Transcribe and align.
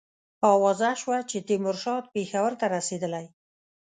آوازه 0.53 0.91
سوه 1.01 1.17
چې 1.29 1.37
تیمورشاه 1.47 2.01
پېښور 2.13 2.51
ته 2.59 2.65
رسېدلی. 2.75 3.25